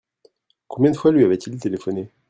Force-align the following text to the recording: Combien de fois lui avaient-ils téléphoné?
Combien 0.67 0.89
de 0.89 0.97
fois 0.97 1.11
lui 1.11 1.23
avaient-ils 1.23 1.59
téléphoné? 1.59 2.09